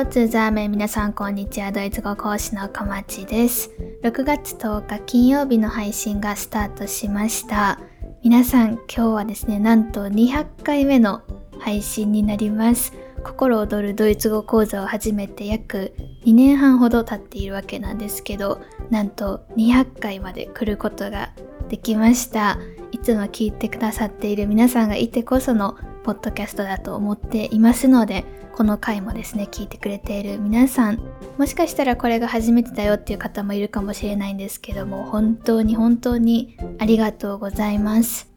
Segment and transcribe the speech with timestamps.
[0.00, 1.72] Hello to the 皆さんこんにちは。
[1.72, 3.70] ドイツ語講師の小町です。
[4.02, 7.78] 6月10日金曜日の配信がスタートしました。
[8.24, 11.20] 皆さん今日はですね、なんと200回目の
[11.58, 12.94] 配信になります。
[13.24, 15.92] 心躍るドイツ語講座を始めて約
[16.24, 21.34] 2年半ほど経っているわけなんですけど、なんと200回まで来ることが
[21.68, 22.58] できました。
[22.90, 30.98] いつも聞いてくださっている皆さんがいてこそのポッドキャストだと思っていますので、この回もですね、聞いてくれている皆さん、
[31.38, 38.30] もしかしたらこれが初めてだよっていう方もいるかもしれないんですけども、本当に本当にありがとうございます。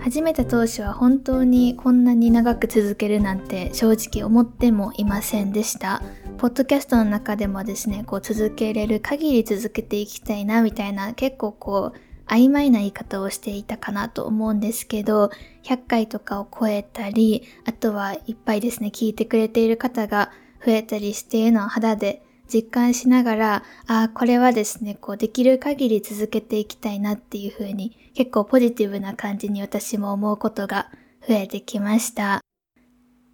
[0.00, 6.02] 始めた当初は本当にこんなに長く続けるなんて正直思ってもいませんでした。
[6.36, 15.30] ポッドキャストの中でもですね、こう続けれる限り続けていきたいなみたいな結構こう曖昧な言い方をしていたかなと思うんですけど、
[15.64, 20.30] 100回とかを超えたり、あとはいっぱいですね、聞いてくれている方が
[20.64, 30.90] 増えたりしているのを肌で実感しながら、ああ、これはですね、こうできる限り続けていきたいなっていう風に結構ポジティブな感じに私も思うことが
[31.26, 32.40] 増えてきました。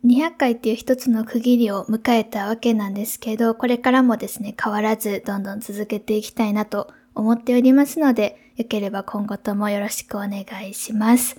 [0.05, 11.36] 200回っていう一つの区切りを迎えたわけなんですけど、これからもですね、変わらずどんどん続けていきたいなと思っておりますので、よければ今後ともよろしくお願いします。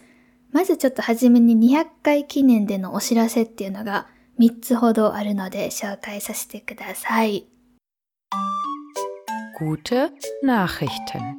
[0.52, 4.08] まずちょっと初めに200回記念でのお知らせっていうのが
[4.40, 7.48] 3つほどあるので紹介させてください。
[9.60, 10.12] Gute
[10.44, 11.36] Nachrichten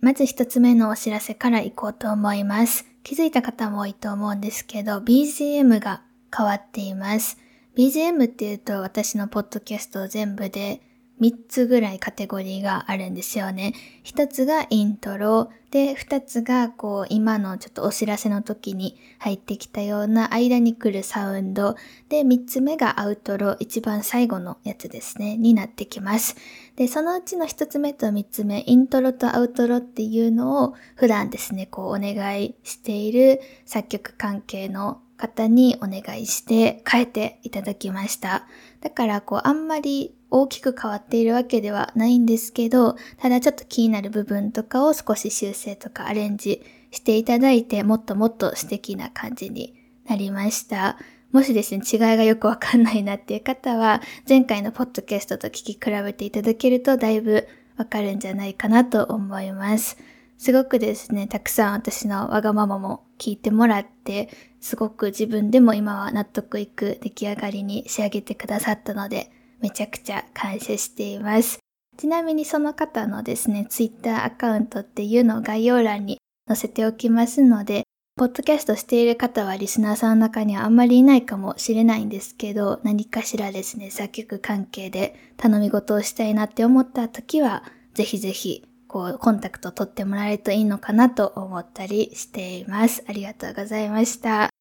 [0.00, 2.86] まず1つ目のお知らせからいこうと思います。
[3.02, 6.02] 気づいた方も多いと思うんですけど、BGM が
[6.36, 7.38] 変わっています。
[7.76, 10.80] BGM っていうと私のポッドキャスト全部で
[11.20, 13.72] 3つぐらいカテゴリーがあるんですよね。
[14.04, 21.76] 1つがイントロ、で、2つがこう今のちょっとお知らせの時に入ってきたような間に来るサウンド、
[22.08, 26.36] で、3つ目がアウトロ、一番最後のやつですね、になってきます。
[26.76, 38.46] で、そのうちの1つ目と3つ目、イントロとアウトロっていうのを普段ですね、こうお願いしている作曲関係の方にお願いして変えていただきました。
[38.80, 49.74] だからこうあんまり大きく変わっているわけではないんですけど、ただちょっと気になる部分とかを少し修正とかアレンジしていただいて、もっともっと素敵な感じに
[50.08, 50.98] なりました。
[51.32, 59.98] もしですね、違いがよくわかんないなっていう方は、前回のポッドキャストと聞き比べていただけるとだいぶわかるんじゃないかなと思います。
[60.38, 64.28] すごくですね、たくさん私のわがままも聞いてもらって、
[64.60, 69.30] すごく自分でも今は納得いく出来上がりに仕上げてくださったので、
[69.66, 71.58] めちゃくちゃ感謝しています。
[71.96, 77.82] ちなみにその方のですね、ツイッターアカウントっていうのを概要欄に載せておきますので、
[78.14, 93.02] ポッドキャストしている方はリスナーさんの中にはあんまりいないかもしれないんですけど、何かしらですね、作曲関係で頼み事をしたいなって思った時は、ぜひぜひ、こう、コンタクト取ってもらえるといいのかなと思ったりしています。
[93.08, 94.55] ありがとうございました。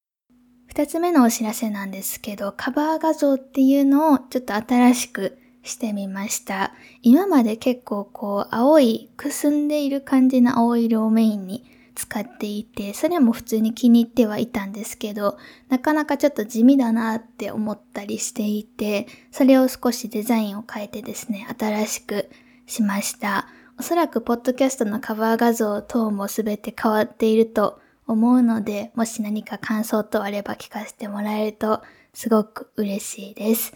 [0.75, 6.73] 二つ目のお知らせなんですけど、カバー画像っていうのをちょっと新しくしてみました。
[7.01, 11.63] 今まで結構こう、青い、くすんでいる感じの青色をメインに
[11.95, 15.37] 使っていて、それも普通に気に入ってはいたんですけど、
[15.69, 22.29] なかなかちょっと地味だなって思ったりしていて、それを少しデザインを変えてですね、新しく
[22.65, 23.47] しました。
[23.79, 31.81] おそらくポッドキャストのカバー画像等もすべて変わっていると思うので、もし何か感想等あれば聞かせてもらえると
[32.13, 33.73] すごく嬉しいです。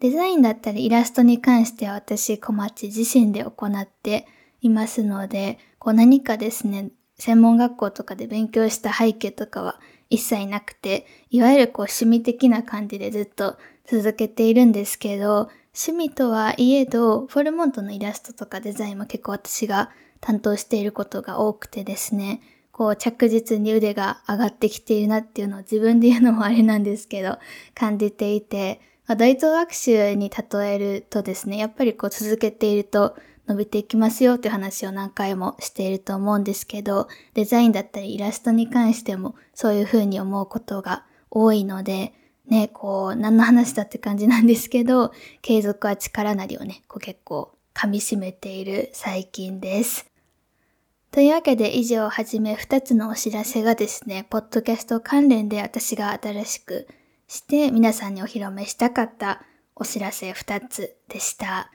[0.00, 4.26] デザインだったりイラストに関しては私、小町自身で行って
[4.60, 9.78] いますので、こう何かですね、専門学校とかで勉強した背景とかは
[10.10, 13.56] 一切なくて、いわゆるこう趣味的な感じでずっと
[13.86, 19.90] 続けているんですけど、趣味とはいえど、フォルモントのイラストとかデザインも結構私が
[20.20, 22.40] 担当していることが多くてですね、
[22.72, 27.38] こう着実に腕が上がってきているなっていうのを自分で言うのもあれなんですけど、
[27.74, 33.14] 感じていて、まあ、ドイツ学習に例えるとですね、やっぱりこう続けていると
[33.46, 42.14] 伸びていきますよっていう話を何回もしていると思うんですけど、デザインだったりイラストに関してもそういうふうに思うことが多いので、
[42.46, 50.11] ね、こう、何の話だって感じなんですけど、継続は力なりをね、こう結構噛み締めている最近です。
[51.12, 56.88] というわけで以上をはじめ2つのお知らせがですね、ポッドキャスト関連で私が新しく
[57.28, 59.42] して皆さんにお披露目したかった
[59.76, 61.70] お知らせ2つでした。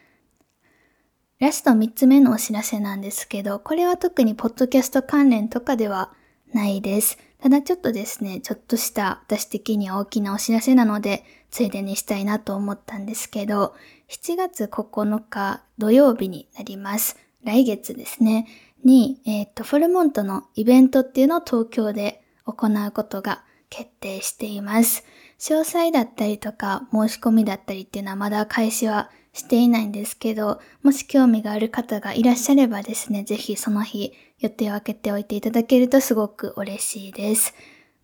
[1.39, 6.11] ラスト3つ目のお知らせなんですけど、これは特にポッドキャスト関連とかでは
[6.51, 7.19] ないです。
[7.39, 13.75] ただちょっとですね、ちょっとした私的には大きなお知らせなので、ついでにしたいなと思ったんですけど、
[14.09, 17.17] 7月9日土曜日になります。
[17.43, 18.47] 来月ですね。
[18.87, 25.03] に、えっ、と、フォルモントのイベントっていうのを東京で行うことが決定しています。
[25.39, 37.53] 詳細だったりとか申し込みだったりっていうのはまだ開始はしていないんですけど、もし興味がある方がいらっしゃればですね、ぜひその日予定を空けておいていただけるとすごく嬉しいです。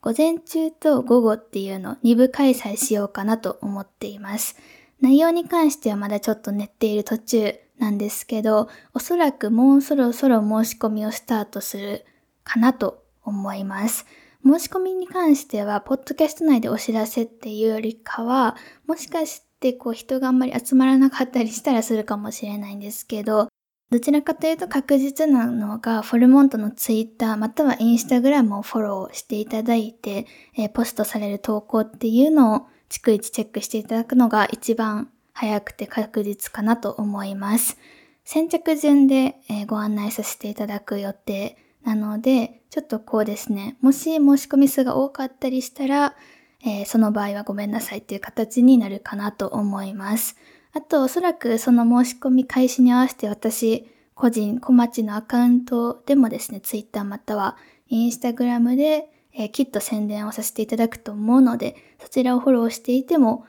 [0.01, 4.57] 午前中と午後っていうの2部開催しようかなと思っています。
[5.00, 12.05] 内容に関してはまだちょっと練っている途中なんですけど、おそらくもうそろそろ申し込みをスタートする
[12.43, 14.05] かなと思います。
[14.45, 23.47] 申し込みに関しては、ポッドキャスト内でお知らせっていうよりかは、もしかしてこう人があんまり集まらなかったりしたらするかもしれないんですけど、
[23.89, 30.25] どちらかというと確実なのが、フォルモントのツイッターまたはインスタグラムをフォローしていただいて、
[30.57, 37.77] えー、ポストされる投稿っていうのを逐一チェックしていただくのが一番早くて確実かなと思います。
[38.24, 46.15] 先着順で、え、ご案内させていただく予定なので、ちょっとこうですね、もし申し込み数が多かったりしたら、
[46.65, 50.38] えー、その場合はごめんなさいっていう形になるかなと思います。
[50.71, 57.57] あと、おそらくその申し込み開始に合わせて私、個人、小町のアカウントでもですね、ツイッターまたは
[57.89, 63.45] インスタグラムで、えー、きっと宣伝をさせていただくと思うので、そちらをフォローしていても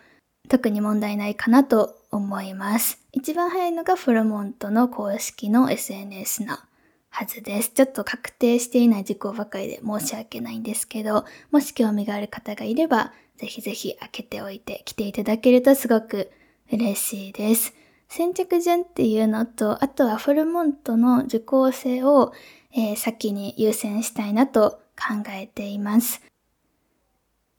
[0.49, 3.01] 特に問題ないかなと思います。
[3.13, 6.67] 一番早いのがフロモントの公式の SNS な
[7.11, 7.71] はずです。
[7.71, 16.31] ちょっと確定していない事項ばかりで申し訳ないんですけど、もし興味がある方がいれば、ぜひぜひ開けておいて来ていただけるとすごく
[16.73, 17.73] 嬉しいです。
[18.09, 22.33] 先着順っていうのと、あとはフルモントの受講生を、
[22.73, 26.21] えー、先に優先したいなと考えています。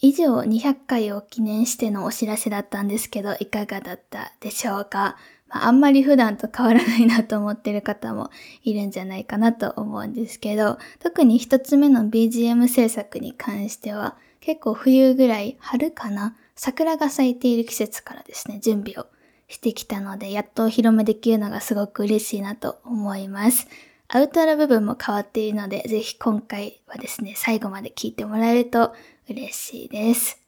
[0.07, 5.17] 以上200回を記念してのお知らせだったんですけど、いかがだったでしょうか？
[5.47, 8.29] まあ、あんまり普段と変わらないなと思ってる方も
[8.63, 16.35] いるんじゃないかなと思うんですけど、特に一つ目の BGM 制作に関しては、結構冬ぐらい、春かな？
[16.55, 19.07] 桜が咲いている季節からですね、準備を
[19.47, 23.67] してきたので、やっとお披露目できるのがすごく嬉しいなと思います。
[24.07, 28.93] アウトロ部分も変わっているので、ぜひ今回はですね、最後まで聞いてもらえると
[29.29, 30.39] 嬉しいです。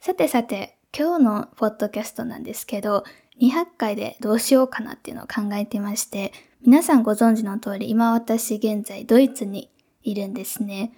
[0.00, 3.04] さてさて、今日のポッドキャストなんですけど、
[3.40, 6.32] 200回でどうしようかなっていうのを考えてまして、
[6.66, 9.70] 皆さんご存知の通り、今私現在ドイツに
[10.02, 10.92] いるんですね。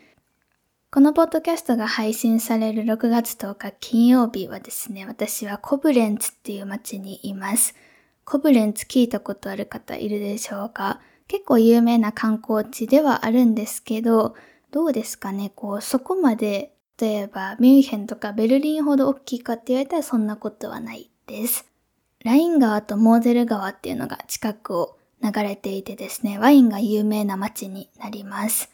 [0.90, 7.74] このポッドキャストが配信される6月10日金曜日はですね、私はコブレンツっていう街にいます。
[8.24, 11.00] コブレンツ聞いたことある方いるでしょうか？
[11.28, 14.34] 結構有名な観光地ではあるんですけど、
[14.70, 15.50] どうですかね？
[15.54, 21.66] こう、そこまで、例えばミュンヘンとかベルリンほど大きいかって言われたらそんなことはないです。
[22.24, 28.70] ライン川とモーゼル川っていうのが近くを流れていてですね、ワインが有名な街になります。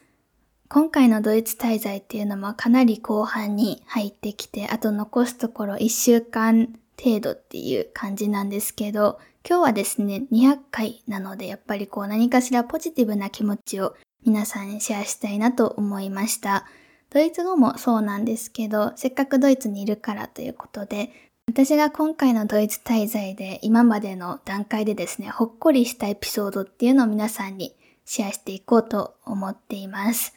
[0.68, 6.68] 今回のドイツ滞在っていうのもかなり後半に入ってきて、あと残すところ1週間
[7.02, 9.18] 程度っていう感じなんですけど、
[9.48, 16.66] 今日はですね、200回なのでやっぱりこう何かしらポジティブな気持ちを皆さんにシェアしたいなと思いました。
[17.08, 21.10] ドイツ語もそうなんですけど、せっかくドイツにいるからということで、
[21.48, 30.34] 私が今回のドイツ滞在で今までの段階でですね、ほっこりしたエピソードっていうのを皆さんにシェアしていこうと思っています。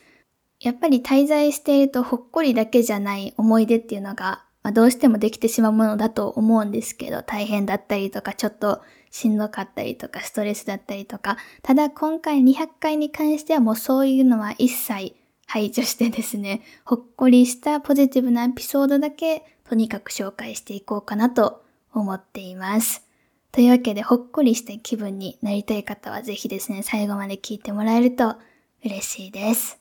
[0.59, 15.15] やっぱり滞在しているとほっこりだけじゃない思い出っていうのが、まあ、どうしてもできてしまうものだと思うんですけど、大変だったりとか、ちょっとしんどかったりとか、ストレスだったりとか、ただ今回200回に関してはもうそういうのは一切
[15.45, 23.05] 排除してですね、ほっこりしたポジティブなエピソードだけとにかく紹介していこうかなと思っています。
[23.51, 28.35] というわけで、ほっこりした気分になりたい方はぜひですね、最後まで聞いてもらえると
[28.83, 29.77] 嬉しいです。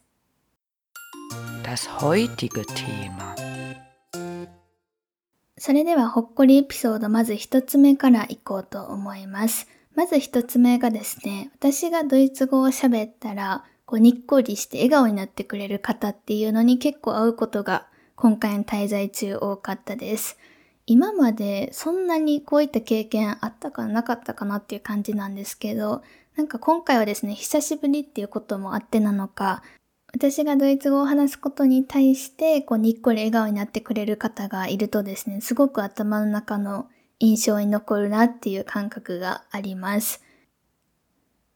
[1.62, 3.33] Das heutige Thema
[5.64, 9.69] それではほっこりエピソードまず一つ目からいこうと思います。
[9.95, 20.37] まず一つ目がですね、私がドイツ語を喋ったら、こうにっこりして笑顔になってくれる方っていうのに結構会うことが今回の滞在中多かったです。
[20.87, 26.02] 今までそんなにこういった経験あったかなかったかなっていう感じなんですけど、
[26.35, 29.62] なんか今回はですね、久しぶりっていうこともあってなのか、
[30.12, 36.88] 私がドイツ語を話すことに対して、こう、にっこり笑顔になってくれる方がいるとですね、すごく頭の中の
[37.19, 40.23] 印象に残るなっていう感覚があります。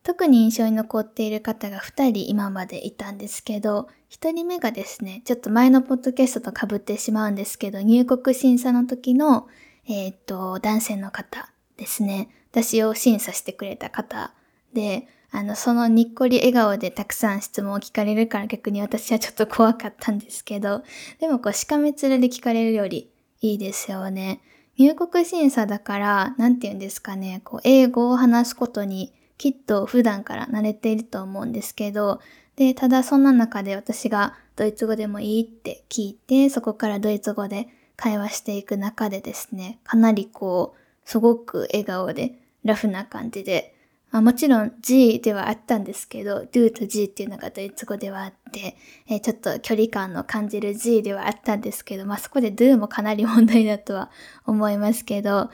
[0.02, 9.48] 特に印象に残っている方が2人今までいたんですけど、1人目がですね、ちょっと前のポッドキャストと被ってしまうんですけど、入国審査の時の、
[9.88, 12.30] えー、っと、男性の方ですね。
[12.52, 14.32] 私を審査してくれた方
[14.72, 20.82] で、あの、そのにっこり笑顔でたくさん質問を聞かれるから逆に私はちょっと怖かったんですけど、
[21.20, 23.10] でもこう、しかめ面で聞かれるより
[23.42, 24.40] いいですよね。
[24.78, 32.22] 入国審査だから、なんて言うんですかね、こう、英語を話すことにきっと普段から慣れていると思うんですけど、
[32.56, 43.75] で、ただそんな中で私がドイツ語でもいいって聞いて、そこからドイツ語で会話していく中でですね、かなりこう、すごく笑顔で、ラフな感じで、
[44.16, 48.75] まあ、もちろん G ではあったんですけど、do と G っていうのがドイツ語ではあって、
[49.06, 54.11] えー、ちょっと距離感の感じる G ではあったんですけど、まあそこで do もかなり問題だとは
[54.46, 55.50] 思いますけど、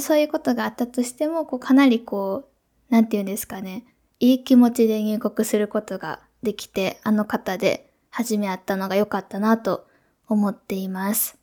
[0.00, 2.48] そういうことがあったとしても、こうかなりこ
[2.88, 3.84] う、なんて言うんですかね、
[4.20, 9.88] いい気持ちで入国することができて、あの方で初め会ったのが良かったなと
[10.28, 11.37] 思っています。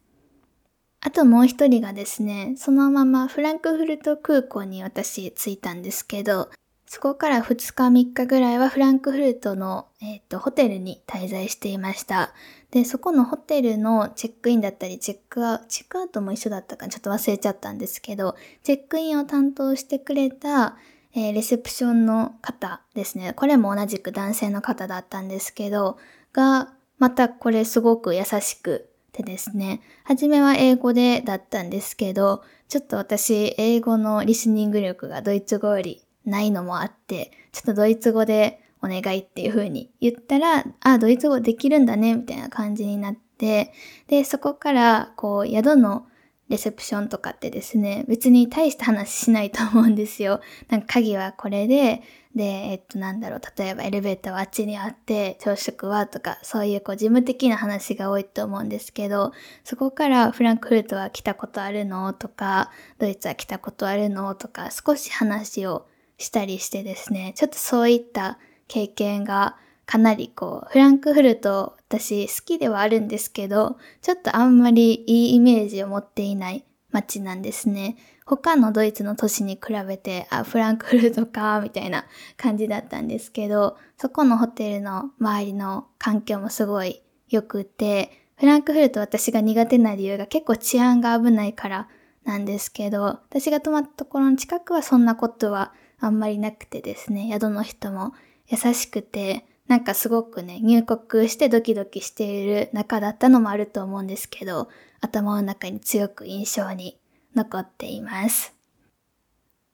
[1.05, 6.49] あともう一人がですね、そのままフランクフルト空港に私着いたんですけど、
[6.87, 12.33] そこから2日3日ぐらいはフランクフルトの、えーと、ホテルに滞在していました。
[12.71, 20.75] で、そこのホテルのチェックインだったり、チェックアウト、チェックアウトも一緒だったかちょっと忘れちゃったんですけど、チェックインを担当してくれた、
[21.13, 23.33] えー、レセプションの方ですね。
[23.33, 25.99] これも同じく男性の方だったんですけど、
[26.33, 43.71] が、またこれすごく優しくでですね、初めは英語でだったんですけど、ちょっと私、英語のリスニング力がドイツ語よりないのもあって、ちょっとドイツ語でお願いっていう風に言ったら、あ、ドイツ語できるんだね、みたいな感じになって、
[44.07, 46.07] で、そこから、こう、宿の
[46.47, 50.41] レセプションとかってですね、別に大した話しないと思うんですよ。
[50.69, 52.03] なんか鍵はこれで、
[52.35, 59.31] で、えっとなんだろう、例えばエレベーターはあっちにあって、朝食はとか、そういうこう事務的な話が多いと思うんですけど、
[59.63, 65.87] そこからフランクフルトは来たことあるのとか、ドイツは来たことあるのとか、少し話を
[66.17, 68.37] したりしてですね、ちょっとそういった
[68.67, 77.97] 経験がかなりこう、フランクフルト私好きではあるんですけど、ちょっとあんまりいいイメージを持っていない街なんですね。
[78.25, 82.05] 他のドイツの都市に比べて、あ、フランクフルトか、みたいな
[82.37, 91.87] 感じだったんですけど、そこのホテルの周りの環境もすごい良くて、フランクフルト私が苦手な理由が結構治安が危ないから
[92.23, 98.13] なんですけど、私が泊まったところの近くはそんなことはあんまりなくてですね、宿の人も
[98.47, 104.69] 優しくて、なんかすごくね、入国してドキドキしている中だったのもあると思うんですけど、
[105.01, 106.99] 頭の中に強く印象に
[107.35, 108.53] 残っています。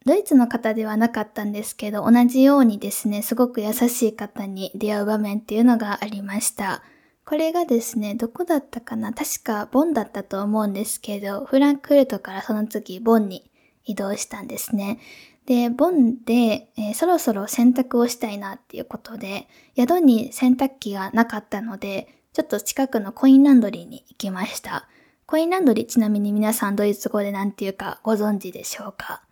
[0.04, 6.82] ドイツの方ではなかったんですけど、同じようにですね、すごく優しい方に出会う場面っていうのがありました。
[7.24, 9.12] これがですね、どこだったかな？
[9.12, 13.48] 確かボンだったと思うんですけど、フランクフルトからその次ボンに
[13.84, 14.98] 移動したんですね。
[15.46, 24.88] で、ボンで、えー、そろそろ洗濯をしたいなっていうことで、宿に洗濯機がなかったので、ちょっと近くのコインランドリーに行きました。
[25.26, 29.22] コインランドリーちなみに皆さんドイツ語で何て言うかご存知でしょうか？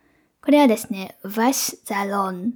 [0.43, 2.53] これはですね、ワシザロン、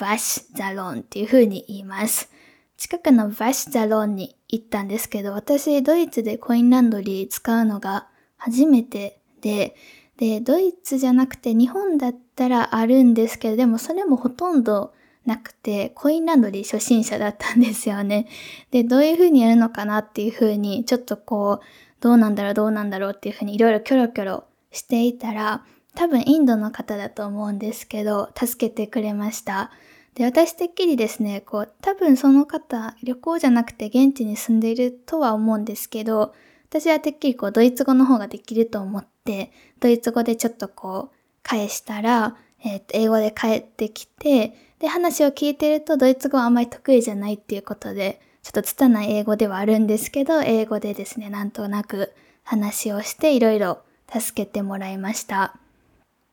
[0.00, 2.30] ワシザロンっていう風に言います。
[2.76, 9.74] 近くのワシザロンに行ったんですけど、私ドイツでコインランドリー使うのが初めてで、
[10.18, 14.92] で、ドイツじゃなくて日本だったらあるんですけど、でもそれもほとんど
[15.24, 18.28] なくて、コインランドリー初心者だったんですよね。
[18.70, 21.64] で、どういう風にやるのかなっていう風に、ちょっとこう、
[22.00, 25.64] どうなんだろうどうなんだろうっていう風にいろいろキョロキョロしていたら、
[25.94, 29.72] 多分インドの方だと思うんですけど、助けてくれました。
[30.14, 36.34] で、私てっきりですね、こう、多分その方、旅行じゃなくて現地に住んでいるとは思うんですけど、
[36.68, 41.15] 私はてっきりこう、ドイツ語の方ができると思って、ドイツ語でちょっとこう、
[41.46, 52.12] 返したら、えっ、ー、と、英語で帰ってきて、で、話を聞いてると、ドイツ語はあんまり得意じゃないっていうことで、ちょっと拙い英語ではあるんですけど、英語でですね、なんとなく
[52.42, 53.80] 話をしていろいろ
[54.12, 55.56] 助けてもらいました。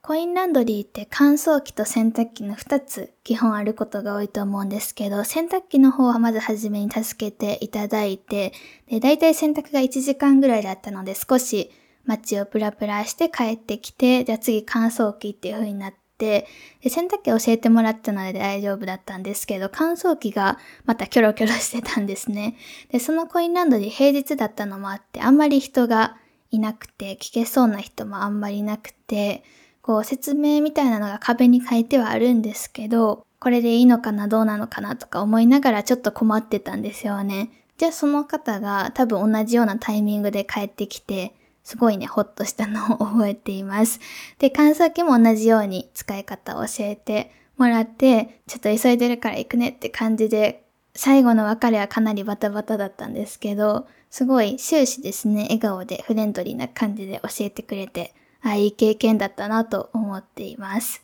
[0.02, 8.52] コインランドリーって乾燥機と洗濯機の2つ基本あることが多いと思うんですけど、洗濯機の方はまず初めに助けていただいて、
[8.90, 11.70] で、だいたい洗濯が1時間ぐらいだったので少し
[12.06, 16.46] 街をプラプラして帰ってきて、じゃあ次乾燥機っていう風になって、
[16.80, 22.56] で洗濯機教えてもらったので大丈夫だったんですけど、乾燥機がまたキョロキョロしてたんですね。
[22.90, 26.16] で、そのコインランドリー平日だったのもあって、あんまり人が
[26.50, 29.42] いなくて、聞けそうな人もあんまりいなくて、
[29.82, 37.50] こう説明みたいなのが壁に書いてはあるんですけど、これでいいのかなどうなのかなとか思いながらちょっと困ってたんですよね。
[37.76, 43.98] じゃあその方が多分同じようなタイミングで帰ってきて、すごいね、ほっとしたのを覚えています。
[44.38, 61.02] で、乾燥機も同じように使い方を教えてもらって、ちょっと急いでるから行くねって感じで、最後の別れはかなりバタバタだったんですけど、すごい終始ですね、笑顔でフレンドリーな感じで教えてくれて、ああ、いい経験だったなと思っています。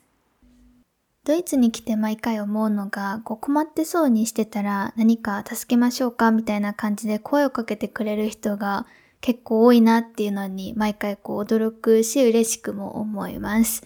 [1.24, 8.86] ドイツに来て毎回思うのが、こう困ってそうにしてたら何か助けましょうかみたいな感じで声をかけてくれる人が
[9.20, 13.82] 結構多いなっていうのに毎回こう驚くし嬉しくも思います。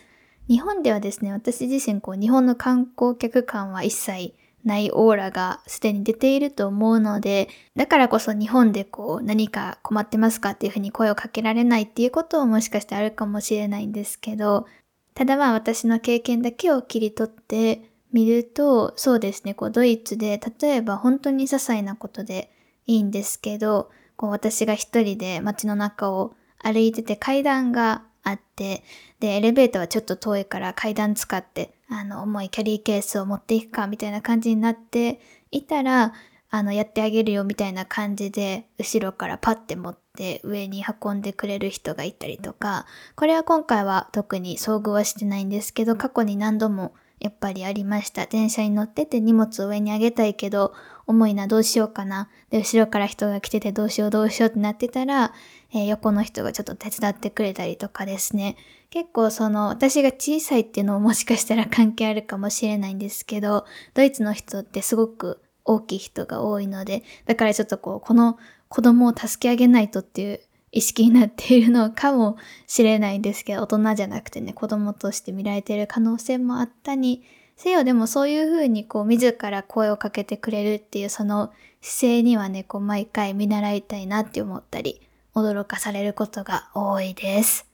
[0.49, 14.67] 日本ではですね、私自身こう日本の観光客感は一切ないオーラがすでに出ていると思うので、だからこそ日本でこう何か困ってますかっていうふうに声をかけられないっていうことももしかしてあるかもしれないんですけど、
[15.15, 22.51] ただまあ私の経験だけを切り取ってみると、そうですね、こうドイツで例えば本当に些細なことで
[22.87, 28.83] いいんですけど、こう私が一人で街の中を歩いてて階段があって、
[29.21, 36.15] で、エレベーターはちょっと遠いから階段使って、あの、重いキャリーケースを持っていくかみたいな感じになっていたら、
[36.51, 48.27] あの、やってあげるよみたいな感じで、後ろからパッて持って上に運んでくれる人がいたりとか、これは今回は特に遭遇はしてないんですけど、過去に何度もやっぱりありました。
[48.27, 50.73] 電車に乗ってて荷物を上にあげたいけど、
[51.07, 52.29] 重いな、どうしようかな。
[52.51, 55.33] で、後ろから人が来ててどうしようどうしようってなってたら、
[55.73, 58.57] えー、横の人がちょっと手伝ってくれたりとかですね。
[58.91, 70.41] 結構その、私が小さいっていうのももしかしたら関係あるかもしれないんですけど、ドイツの人ってすごく大きい人が多いので、だからちょっとこう、この子供を助け上げないとっていう
[70.73, 77.23] 意識になっているのかもしれないんですけど、大人じゃなくてね、子供として見られている可能性もあったに、
[77.57, 81.53] せよでもそういうふうにこう自ら声をかけてくれるっていうその
[81.85, 85.03] 姿勢にはね、こう毎回見習いたいなって思ったり、
[85.35, 87.67] 驚かされることが多いです。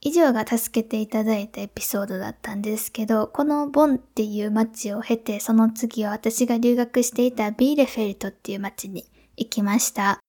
[0.00, 9.04] 以上が助けていただいたエピソードだったんですけど、このボンっていう街を経て、その次は私が留学していたビーレフェルトっていう街に
[9.36, 10.20] 行きました。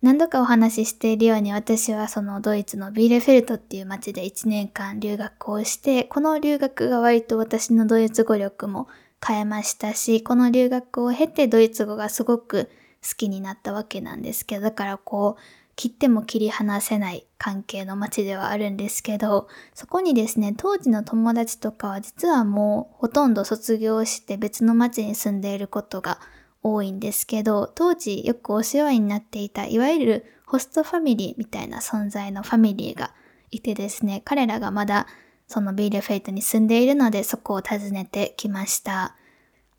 [0.00, 8.86] 何度かお話ししているように私はそのドイツのビーレフェルトっていう街で1年間留学をして、この留学が割と私のドイツ語力も
[9.26, 12.70] 変えましたし、この留学を経てドイツ語がすごく
[13.02, 15.42] 好きになったわけなんですけど、だからこう、
[15.74, 26.20] 切っても切り離せない関係の街ではあるんですけど、そこにですね、当時の友達とかは実はもうほとんど卒業して別の街に住んでいることが
[26.62, 33.12] 多いんですけど、当時よくお世話になっていた、いわゆるホストファミリーみたいな存在のファミリーが
[33.50, 35.06] いてですね、彼らがまだ
[35.46, 39.16] そのビールフェイトに住んでいるのでそこを訪ねてきました。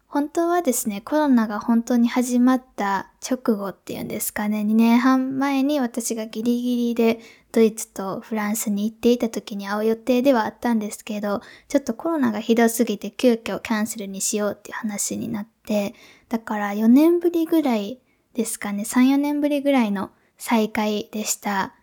[0.08, 7.20] 本当はですね、コロナが本当に始まった直後っていうんですかね、2年半前に私がギリギリで
[7.52, 15.94] ドイツとフランスに行っていた時に会う予定ではあったんですけど、ちょっとコロナがひどすぎて急遽キャンセルにしようっていう話になって、
[16.30, 18.00] だから4年ぶりぐらい
[18.34, 21.76] ですかね、3、4年ぶりぐらいの再会でした。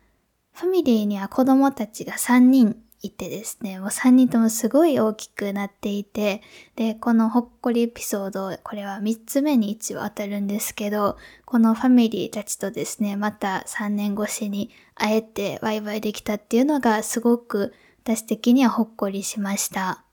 [0.52, 6.42] ファミリーには子供たちが3人いてですね、もう3人ともすごい大きくなっていて、
[6.76, 20.05] で、このほっこりエピソード、これは3つ目に一応当たるんですけど、このファミリーたちとですね、また3年越しに会えてワイワイできたっていうのがすごく私的にはほっこりしました。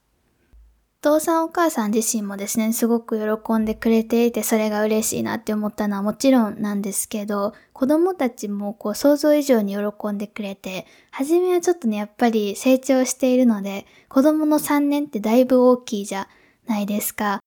[1.04, 16.30] 父さんお母さん自身もですね、すごく喜んでくれていて、それが嬉しいなって思ったのはもちろんなんですけど、子供たちもこう想像以上に喜んでくれて、初めはちょっとね、やっぱり成長しているので、子供の3年ってだいぶ大きいじゃ
[16.68, 17.42] ないですか。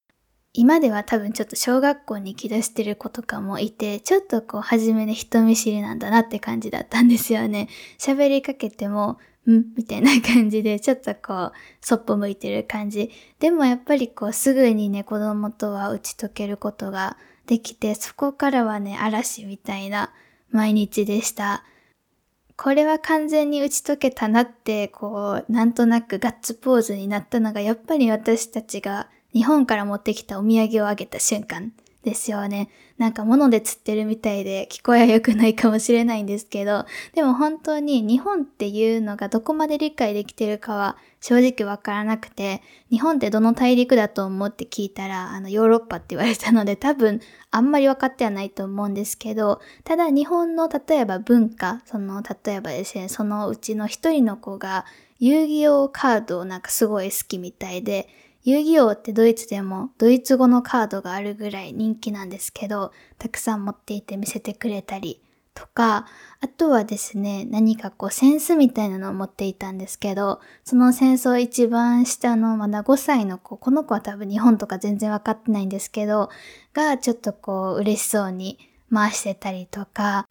[0.53, 7.69] 今では多分ちょっと小学校に行き出してる子とかもいて、ちょっとこう初めで人見知りなんだなって感じだったんですよね。
[7.99, 9.19] 喋りかけても、
[9.53, 13.11] んみたいな感じで、ちょっとこう、そっぽ向いてる感じ。
[13.39, 20.13] でもやっぱりこう、すぐにね、子供とは打ち解けることができて、そこからはね、嵐みたいな
[20.51, 21.65] 毎日でした。
[22.57, 31.73] これは完全に打ち解けたなって、こう、なんとなくガッツポーズになったのが、やっぱり私たちが日本から持ってきたお土産をあげた瞬間
[32.07, 32.71] ですよね。
[32.99, 54.87] なんか物で釣ってるみたいで聞こえは良くないかもしれないんですけど、でも本当に日本っていうのがどこまで理解できてるかは正直わからなくて、日本ってどの大陸だと思って聞いたら、あのヨーロッパって言われたので多分あんまり分かってはないと思うんですけど、ただ日本の例えば文化、その例えばですね、そのうちの一人の子が
[55.19, 58.09] 遊戯王カードをなんかすごい好きみたいで、
[58.47, 65.21] 遊戯王ってドイツでもドイツ語のカードがあるぐらい人気なんですけど、たくさん持っていて見せてくれたり
[65.53, 66.07] とか、
[66.41, 76.31] あとはですね、何かこうセンスみたいなのを持っていたんですけど、その戦争一番下のまだ5歳の子、この子は多分日本とか全然わかってないんですけど、
[76.73, 78.61] がちょっとこう嬉しそうに
[78.95, 80.29] 回してたりとか、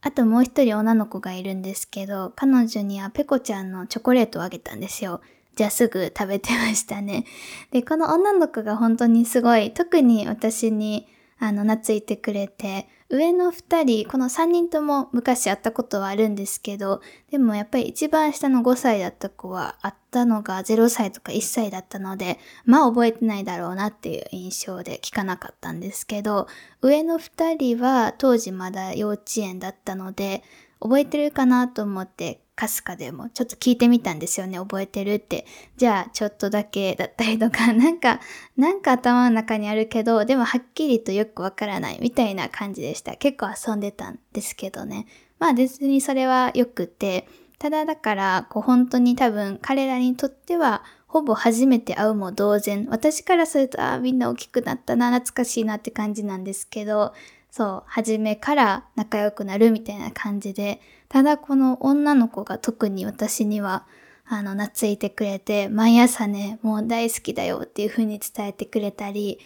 [0.00, 5.20] あともう一人女の子がいるんですけど、彼女にはペコちゃんのチョコレートをあげたんですよ。
[5.56, 7.24] じゃあすぐ食べてましたね。
[7.72, 26.48] で、この女の子が本当にすごい、特に私にあの、懐いてくれて、上の二人、この三人とも昔会ったことはあるんですけど、でもやっぱり一番下の5歳だった子は会ったのが0歳とか1歳だったので、まあ覚えてないだろうなっていう印象で聞かなかったんですけど、
[26.80, 30.42] 上の二人は当時まだ幼稚園だったので、
[30.80, 34.58] 覚えてるかなと思ってかすかでもちょっと聞いてみたんですよね。
[34.58, 35.46] 覚えてるって。
[35.76, 38.20] じゃあ、ちょっとだけだったりとか、なんか、
[38.56, 43.14] なんか頭の中にあるけど、でもはっきりとよくわからないみたいな感じでした。
[43.16, 45.06] 結構遊んでたんですけどね。
[45.38, 52.86] まあ別にそれはよくて、ただだから、こう本当に多分彼らにとっては、ほぼ初めて会うも同然。
[52.90, 57.12] 私からすると、ああ、みんな大きくなったな、懐かしいなって感じなんですけど、
[57.56, 63.86] そう、初めから仲良くなるみたいな感じで、ただこの女の子が特に私には、
[64.26, 69.38] あの、懐いてくれて、毎朝ね、もう大好きだよっていう風に伝えてくれたり、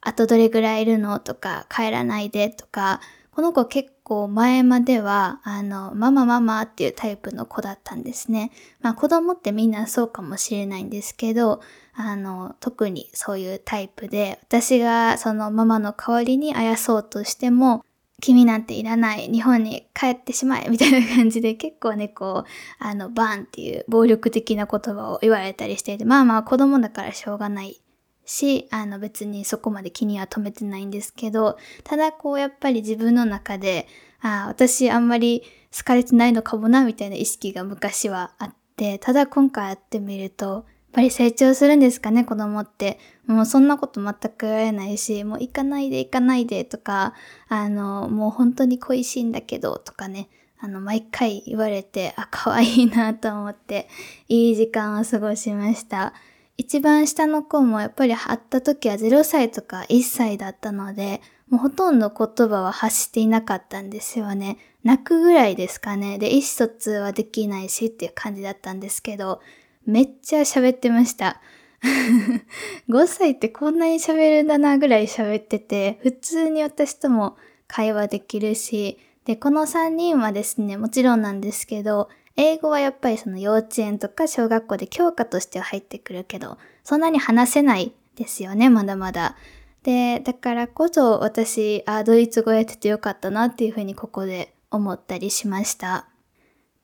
[0.00, 3.02] あとどれぐらいいるのとか、帰らないでとか、
[3.32, 8.50] この子結構前までは、あの、ママママっていうタイプの子だったんですね。
[8.80, 11.60] まあ子供ってみんなそうかもしれないんですけど、
[12.00, 17.84] あの、特にそういうタイプで、私がそのママの代わりにあやそうとしても、
[18.20, 27.80] 君なんていらない、日本に帰ってしまえ、みたいな感じで結構ね、こう、あの、バーンっていう暴力的な言葉を言われたりしていて、まあまあ子供だからしょうがない
[28.24, 33.88] し、あの別にそこまで気には留めてないんですけど、ただこうやっぱり自分の中で、
[34.20, 35.42] ああ、私あんまり
[35.76, 42.98] 好かれてないのかもな、みたいな意識が昔はあって、ただ今回やってみると、っぱり成長するんですかね、子供って。
[43.26, 47.14] もうそんなこと全く言われないし、もう行かないで行かないでとか、
[47.48, 53.88] あの、もう本当に恋しいんだけどとかね、あの、毎回言われて、あ、可愛いなと思って、
[54.28, 56.14] いい時間を過ごしました。
[56.56, 64.58] 一番下の子もやっぱり会った時は0歳とか1歳だったので、もうほとんど言葉は発していなかったんですよね。
[64.82, 66.18] 泣くぐらいですかね。
[66.18, 69.40] で、意思疎通はできないしっていう感じだったんですけど、
[69.88, 71.40] めっちゃ喋ってました。
[72.90, 89.36] 5歳ってこんなに喋るんだなぐらい喋ってて、普通に私とも会話できるし、で、この3人はですね、もちろんなんですけど、英語はやっぱりその幼稚園とか小学校で教科としては入ってくるけど、そんなに話せないですよね、まだまだ。
[89.84, 96.07] で、だからこそ私、あ、ドイツ語やっててよかったなっていうふうにここで思ったりしました。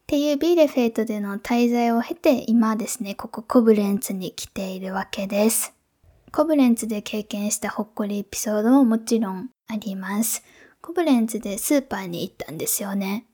[0.05, 5.73] っていうビーレフェルトでの滞在を経て、今ですね、ここコブレンツに来ているわけです。
[6.31, 10.45] コブレンツで経験したほっこりエピソードももちろんあります。
[10.83, 13.25] コブレンツでスーパーに行ったんですよね。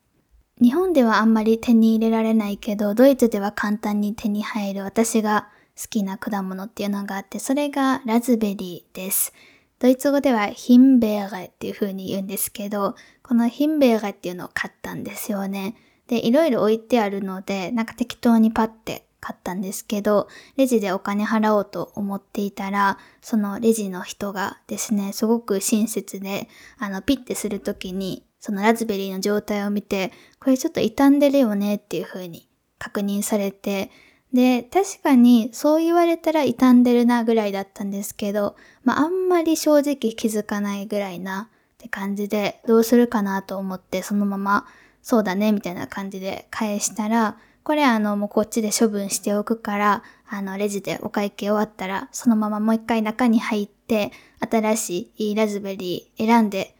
[0.62, 9.32] 日本ではあんまり手に入れられないけど、ドイツでは簡単に手に入る私が好きな果物っていうのがあって、それがラズベリーです。
[9.80, 15.74] ドイツ語では Himbeere っていう風に言うんですけど、このヒンベーレっていうのを買ったんですよね。
[16.10, 26.48] で、いろいろ置いてあるので、なんか適当にパッて買ったんですけど、レジでお金払おうと思っていたら、そのレジの人がですね、すごく親切で、
[26.80, 32.48] あの、ピッてするときに、そのラズベリーの状態を見て、これちょっと傷んでるよねっていう風に
[32.80, 33.92] 確認されて、
[34.32, 44.66] で、確かにそう言われたら傷んでるなぐらいだったんですけど、まああんまり正直気づかないぐらいなって感じで、どうするかなと思ってそのまま
[45.02, 56.74] そうだね、みたいな感じで返したら、これあの、もうこっちで処分しておくから、あの、レジでお会計終わったら、そのままもう一回中に入って、新しいラズベリー選んで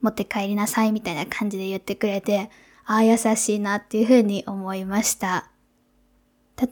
[0.00, 2.50] 持って帰りなさいみたいな感じで言ってくれて、
[2.84, 5.48] ああ、優しいなっていうふうに思いました。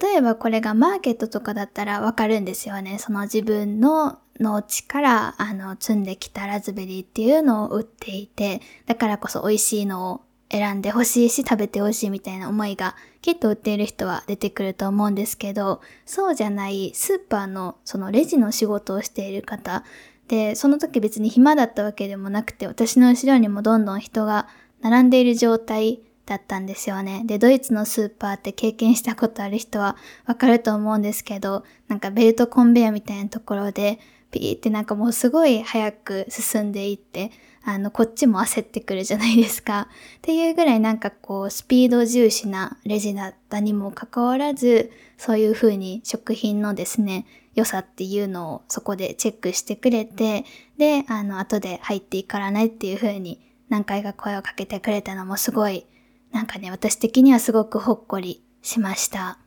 [0.00, 2.98] 例えばこれがマーケットとかだったらわかるんですよね。
[2.98, 19.84] その自分の農地からあの積んできたラズベリーっていうのを売っていて、だからこそ美味しいのを選んでほしいし食べてほしいみたいな思いがきっと売っている人は出てくると思うんですけど、そうじゃないスーパーのそのレジの仕事をしている方
[20.28, 24.48] で、その時別に暇だったわけでもなくて、私の後ろにもどんどん人が
[24.80, 27.22] 並んでいる状態だったんですよね。
[27.26, 33.98] で、ドイツのスーパーって経験したことある人はわかると思うんですけど、なんかベルトコンベヤみたいなところで、
[34.30, 37.30] ピーってなんかもうすごい早く進んでいって、
[37.62, 39.88] あの、こっちも焦ってくるじゃないですか。
[40.18, 50.44] っていうぐらいなんかこう、スピード重視なレジだったにもかかわらず、そういう風に食品のですね、良さっていうのをそこでチェックしてくれて、
[50.78, 55.86] で、あの、後で入っていからないっていう風に何回か声をかけてくれたのもすごい、
[56.32, 59.38] なんかね、私的にはすごくほっこりしました。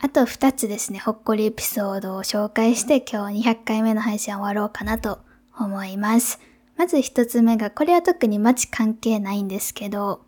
[0.00, 5.18] あと2つですね、ほっこりエピソードを紹介して今日200回目の配信終わろうかなと
[5.58, 6.38] 思います。
[6.76, 10.22] まず1つ目が、これは特に街関係ないんですけど、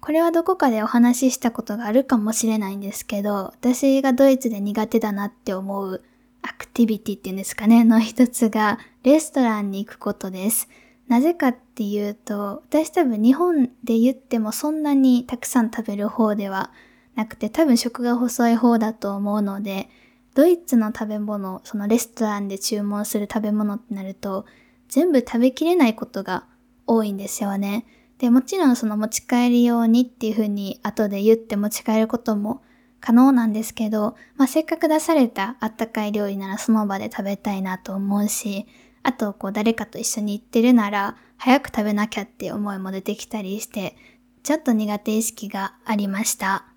[0.00, 6.02] これはどこかでお話ししたことがあるかもしれないんですけど、私がドイツで苦手だなって思う
[6.42, 10.68] アクティビティっていうんですかね、の一つがレストランに行くことです。
[11.06, 16.72] なぜかっていうと、私多分日本で言ってもそんなにたくさん食べる方では
[17.14, 19.88] なくて多分食が細い方だと思うので、
[20.34, 24.46] ドイツの食べ物、そのレストランで注文する食べ物ってなると、
[24.88, 26.44] 全部食べきれないことが
[26.86, 27.86] 多いんですよね。
[28.18, 32.62] で、もちろんその持ち帰り用にっていう風に後で言って持ち帰ることも
[33.00, 38.66] 可能なんですけど、まあ、せっかく出されたあったかい料理ならその場で食べたいなと思うし、
[39.02, 43.96] あとこう誰かと一緒に行ってるなら早く食べなきゃって思いも出てきたりして、
[44.44, 46.71] ちょっと苦手意識がありました。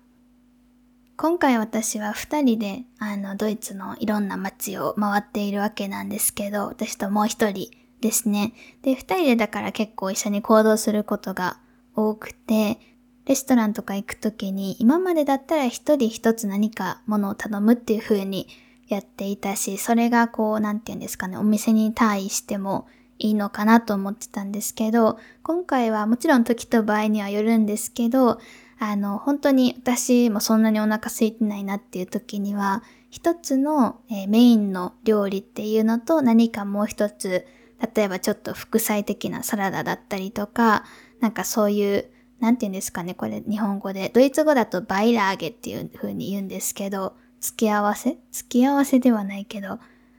[1.18, 7.70] 今回私は二人であのドイツのいろんな街を回っているわけなんですけど、私ともう一人
[8.02, 8.52] ですね。
[8.82, 11.58] で、二人でだから結構一緒に行動することが
[11.94, 12.78] 多くて、
[13.24, 18.48] レストランとか行くときに今までだったら一人一つ何かものを頼むっていう風に
[18.88, 22.86] やっていたし、それがこう、なんて言うんですかね、お店に対しても
[23.18, 28.38] いいのかなと思ってたんですけど、今回はもちろん時と場合にはよるんですけど、
[28.78, 37.46] あの、本当に私もそんなにお腹空いてないなっていう時には、一つの、えー、メインの料理っていうのと何かもう一つ、
[37.94, 40.84] 例えばちょっと副菜的なサラダだったりとか、
[41.20, 42.10] なんかそういう、
[42.40, 44.10] なんて言うんですかね、これ日本語で。
[44.12, 48.18] ドイツ語だとバイラーゲっていう風に言うんですけど、付け合わせ？
[48.32, 49.78] 付け合わせではないけど、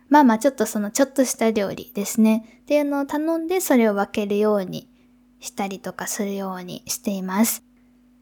[0.09, 2.59] まあまあちょっとそのちょっとした料理ですね。
[2.61, 4.89] っていうのを頼んでそれを分けるように
[5.39, 7.66] したりとかするようにしています。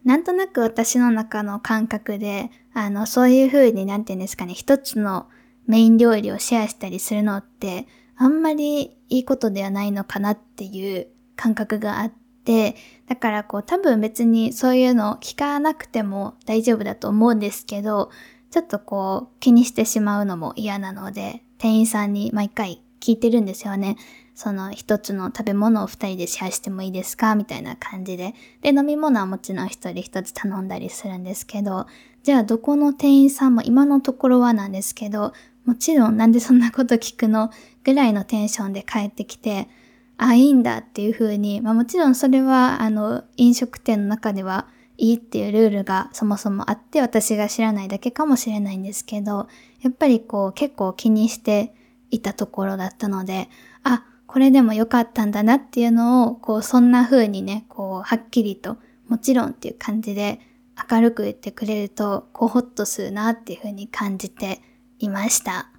[0.06, 5.28] なんとなく私の中の感覚で、あの、そういう風になんて言うんですかね、一つの
[5.66, 12.14] メイン料理をシェアしたりするのって、あんまりいいことではないのかなっていう感覚があっ
[12.46, 12.76] て、
[13.10, 18.12] だからこう多分別にそういうの聞かなくても大丈夫だと思うんですけど、
[18.52, 23.98] ちょっとこう気にしてしまうのも嫌なので、店員さんに毎回聞いてるんですよね。
[24.36, 27.36] その一つの食べ物を二人でシェアしてもいいですか？
[27.36, 28.36] みたいな感じで。
[28.62, 31.88] で、飲み物はもちろん一人一つ頼んだりするんですけど、
[32.22, 37.50] じゃあどこの店員さんも今のところはなんですけど、もちろんなんでそんなこと聞くの
[37.84, 39.70] ぐらいのテンションで帰ってきて、
[40.18, 44.68] あ、いいんだっていう風に、まあもちろんそれはあの飲食店の中では
[44.98, 49.48] いいっていうルールがそもそもあって私が知らないだけかもしれないんですけど、
[49.82, 51.74] やっぱりこう結構気にして
[52.12, 53.50] いたところだったので、
[53.84, 60.40] あ、これでも良かったんだなっていうのを、こう、そんな風にね、こう、はっきりと、もちろんっていう感じで
[60.92, 64.62] 明るく言ってくれると、こう、ほっとするなっていう風に感じて
[65.00, 65.70] いました。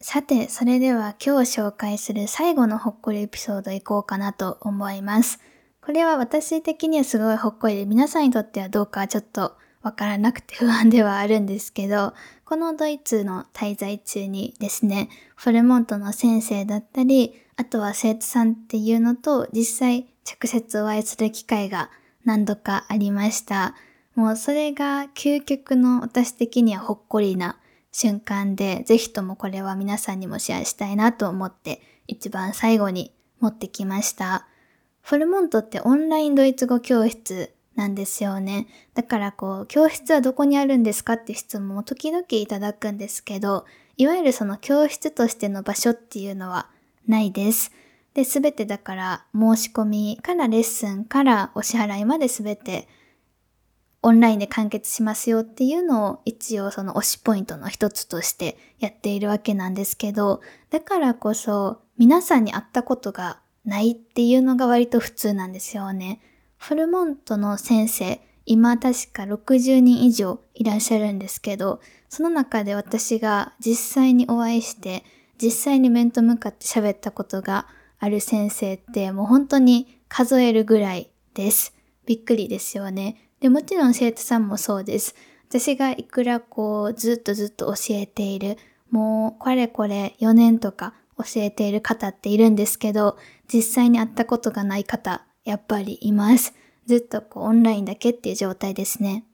[0.00, 5.40] さて、それでは今日紹介する最後のほっこりエピソードいこうかなと思います。
[5.80, 12.14] これは私的にはすごいほっこりで、皆さんにとってはどうかちょっとわからなくて不安ではあるんですけど、
[12.46, 21.90] このドイツの滞在中にですね、フォルモントの先生だったり、あとは生徒さんっていうのと実際直接お会いする機会が
[22.24, 23.74] 何度かありました。
[24.14, 27.58] もうそれが究極の私的にはほっこりな
[27.92, 34.46] 瞬間で、ぜひともこれは皆さんにもシェアしたいなと思って一番最後に持ってきました。
[35.02, 38.66] フォルモントってオンラインドイツ語教室なんですよね。
[38.94, 43.64] だからこう、教室はどこにあるんですかって質問を時々いただくんですけど、
[43.96, 46.68] いわゆるその教室としての場所っていうのは
[47.06, 47.72] ないです。
[48.14, 52.88] で、すべてだから申し込みからレッスンからお支払いまですべて
[54.02, 66.20] オンラインで完結しますよっていうのを一応その推しポイントの一つとしてやっているわけなんですけど、だからこそ皆さんに会ったことがないっていうのが割と普通なんですよね。
[66.66, 75.04] フルモントの先生、今確か60人以上いらっしゃるんですけど、その中で私が実際にお会いして、
[75.36, 77.66] 実際に面と向かって喋ったことが
[77.98, 81.74] ある先生ってもう本当に数えるぐらいです。
[82.06, 83.28] びっくりですよね。
[83.40, 85.14] で、もちろん生徒さんもそうです。
[85.50, 88.56] 私がいくらこう、ずっとずっと教えている、
[88.90, 93.18] もう、これこれ4年とか教えている方っているんですけど、
[93.52, 96.54] 実際に会ったことがない方、やっぱりいます。
[96.86, 99.24] ずっとこう、オンラインだけっていう状態ですね。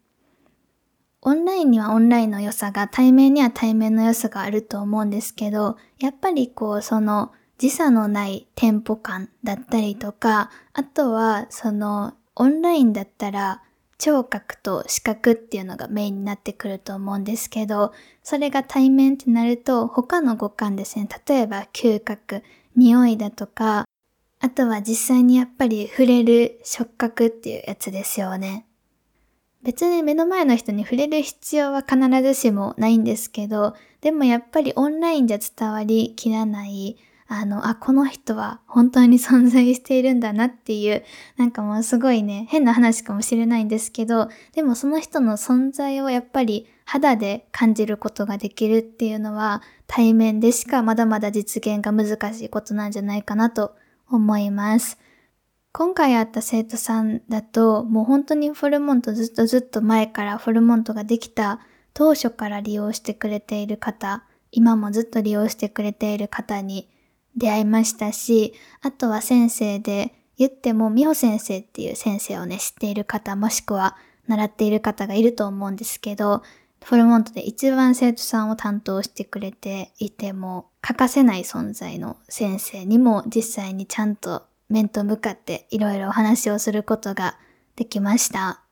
[1.23, 13.63] オンラインにはオンラインの良さが、対面には対面の良さがあると思うんですけど、やっぱりこう、その、時差のないテンポ感だったりとか、あとは、その、オンラインだったら、
[14.01, 17.93] 聴覚と視覚っていうのがメインになってくると思うんですけど、
[18.23, 22.43] それが対面ってなると他の五感ですね、例えば嗅覚、
[22.75, 23.85] 匂いだとか、
[24.41, 28.67] あとは実際にやっぱり触れる触覚っていうやつですよね。
[29.63, 36.97] 別に目の前の人に触れる必要は必ずしもないんですけど、でもやっぱりオンラインじゃ伝わりきらない
[37.33, 41.05] あの、あ、この人は本当に存在しているんだなっていう、
[41.37, 53.77] なんかもうすごいね、変な話かもしれないんですけど、でもその人の存在をやっぱり肌で感じることができるっていうのは、対面でしかまだまだ実現が難しいことなんじゃないかなと
[54.11, 54.99] 思います。
[55.73, 61.61] 今回会った生徒さんだと、もう本当にフォルモントずっとずっと前からフォルモントができた
[61.95, 66.91] 当初から利用してくれている方、今もずっと利用してくれている方に
[67.37, 73.97] 出会いましたし、あとは先生で言っても美穂先生っていう先生をね、知っている方もしくは
[74.27, 76.43] 習っている方がいると思うんですけど、
[76.85, 87.37] フォルモントで一番生徒さんを担当してくれていても欠かせない存在の先生にも実際にちゃんと面と向かっていろいろお話をすることが
[87.77, 88.63] できました。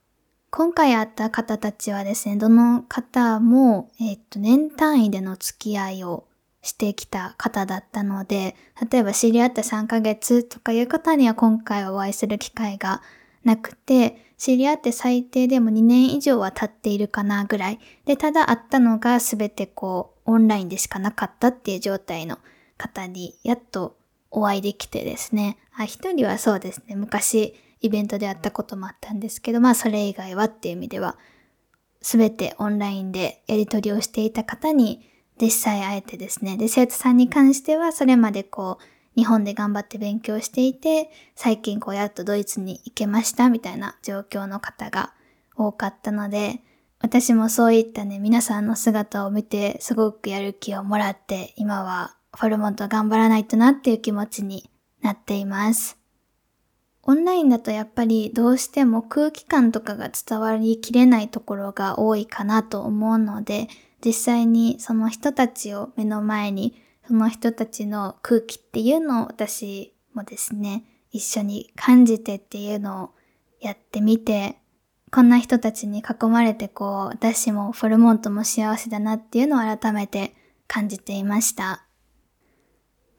[0.51, 6.25] 今回会った方たちはですね、どの方も、えっと、年単位での付き合いを
[6.63, 8.57] してきた方だったので、
[8.91, 13.03] 例えば知り合って3ヶ月とかいう方には今回お会いする機会が
[13.45, 17.81] なくて、知り合って最低でも2年以上は経っているかなぐらい。
[18.07, 22.39] で、ただ会ったのが全てこう、オンラインでしかなかったっていう状態の
[22.77, 23.97] 方に、やっと
[24.31, 25.59] お会いできてですね。
[25.77, 31.17] あ、一人はそうですね、昔イベントで会ったこともあったんですけど、まあそれ以外はっていう意味では、
[32.01, 36.57] 全てオンラインでやり取りをしていた方に実際会えてですね。
[36.57, 38.85] で、生徒さんに関してはそれまでこう、
[39.19, 45.13] 日本で頑張って勉強していて、最近こうやっとドイツに行けましたみたいな状況の方が
[45.57, 46.61] 多かったので、
[47.01, 54.71] 私もそういったね、皆さんの姿を見てすごくやる気をもらって、今はフォルモント頑張らないとなっていう気持ちに
[55.03, 55.99] なっています。
[57.03, 63.67] オンラインだとやっぱりどうしても空気感とかが伝わりきれないところが多いかなと思うので、
[64.05, 73.11] 実際にその人たちを目の前に、その人たちの空気っていうのを私もですね、一緒に感じてっていうのを
[73.61, 74.59] やってみて、
[75.11, 80.35] こんな人たちに囲まれてこう、私もフォルモントも幸せだなっていうのを改めて
[80.67, 81.87] 感じていました。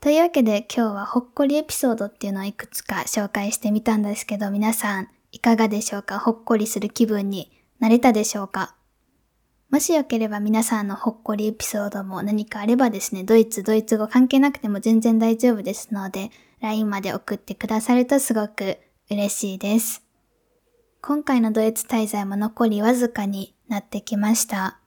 [0.02, 6.19] というわけで今日はほっこりエピソードっていうのをいくつか紹介してみたんですけど皆さんいかがでしょうか？
[6.19, 8.75] ほっこりする気分になれたでしょうか？
[9.70, 18.80] もしよければ皆さんのほっこりエピソードも何かあればですね、ドイツ、ドイツ語関係なくても全然大丈夫ですので、LINE まで送ってくださるとすごく
[19.12, 20.04] 嬉しいです。
[21.02, 24.80] 今回のドイツ滞在も残りわずかになってきました。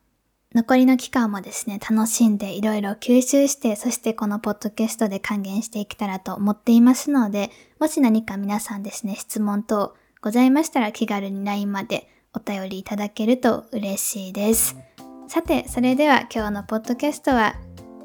[0.52, 14.76] 残りの期間もですね、楽しんでいろいろ吸収して、そしてこのポッドキャストで還元していけたらと思っていますので、もし何か皆さんですね、質問等ございましたら気軽に LINE までお便りいただけると嬉しいです。
[15.28, 17.56] さて、それでは今日のポッドキャストは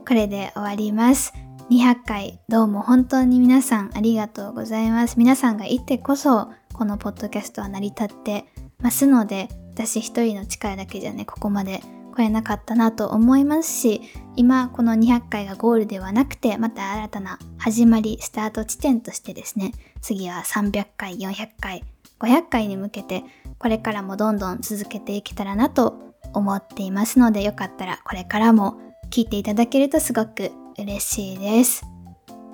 [0.08, 1.34] これで終わります。
[1.70, 5.18] 200回どうも本当に皆さんありがとうございます。
[5.18, 8.46] 皆さんがいてこそこのポッドキャストは成り立って
[8.80, 11.82] ますので私一人の力だけじゃねここまで
[12.13, 14.02] 来れなかったなと思いますし
[14.36, 21.84] 今この200回がゴールではなくてまた新たな始まりスタート地点としてですね次は300回400回
[22.19, 23.23] 500回に向けて
[23.58, 25.96] これからもどんどん続けていけたらなと
[26.33, 28.77] 思っていますのでよかったらこれからも
[29.10, 31.83] 聞いていただけるとすごく嬉しいです。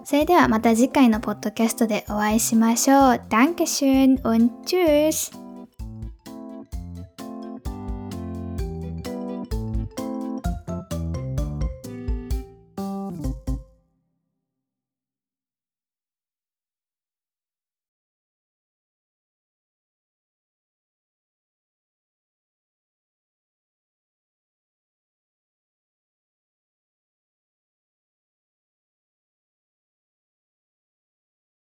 [0.06, 3.22] それではまた次回のポッドキャストでお会いしましょう。
[3.30, 5.43] Dankeschön und tschüss!